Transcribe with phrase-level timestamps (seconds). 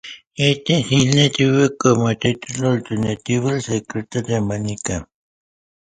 [0.35, 5.07] Este filme tuvo como título alternativo El secreto de Mónica.